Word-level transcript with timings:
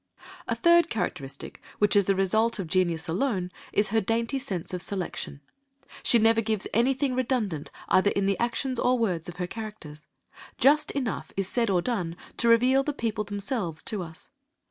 A 0.47 0.55
third 0.55 0.89
characteristic, 0.89 1.61
which 1.77 1.95
is 1.95 2.05
the 2.05 2.15
result 2.15 2.57
of 2.57 2.65
genius 2.65 3.07
alone, 3.07 3.51
is 3.71 3.89
her 3.89 4.01
dainty 4.01 4.39
sense 4.39 4.73
of 4.73 4.81
selection. 4.81 5.41
She 6.01 6.17
never 6.17 6.41
gives 6.41 6.65
anything 6.73 7.13
redundant 7.13 7.69
either 7.87 8.09
in 8.09 8.25
the 8.25 8.39
actions 8.39 8.79
or 8.79 8.97
words 8.97 9.29
of 9.29 9.35
her 9.35 9.45
characters, 9.45 10.07
just 10.57 10.89
enough 10.89 11.31
is 11.37 11.47
said 11.47 11.69
or 11.69 11.83
done 11.83 12.15
to 12.37 12.49
reveal 12.49 12.81
the 12.81 12.93
people 12.93 13.25
themselves 13.25 13.83
to 13.83 14.01
us. 14.01 14.29